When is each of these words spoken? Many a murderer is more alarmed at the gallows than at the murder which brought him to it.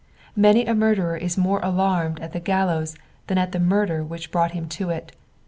Many 0.35 0.65
a 0.65 0.73
murderer 0.73 1.15
is 1.15 1.37
more 1.37 1.59
alarmed 1.61 2.19
at 2.21 2.33
the 2.33 2.39
gallows 2.39 2.95
than 3.27 3.37
at 3.37 3.51
the 3.51 3.59
murder 3.59 4.03
which 4.03 4.31
brought 4.31 4.49
him 4.53 4.67
to 4.69 4.89
it. 4.89 5.11